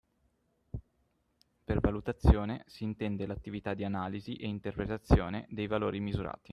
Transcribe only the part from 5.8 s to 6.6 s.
misurati